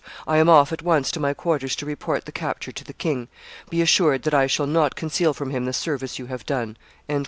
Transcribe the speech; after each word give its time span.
I 0.25 0.37
am 0.39 0.49
off 0.49 0.73
at 0.73 0.81
once 0.81 1.11
to 1.11 1.19
my 1.19 1.35
quarters 1.35 1.75
to 1.75 1.85
report 1.85 2.25
the 2.25 2.31
capture 2.31 2.71
to 2.71 2.83
the 2.83 2.91
king. 2.91 3.27
Be 3.69 3.83
assured 3.83 4.23
that 4.23 4.33
I 4.33 4.47
shall 4.47 4.65
not 4.65 4.95
conceal 4.95 5.31
from 5.31 5.51
him 5.51 5.65
the 5.65 5.73
service 5.73 6.17
you 6.17 6.25
have 6.25 6.43
done." 6.43 6.75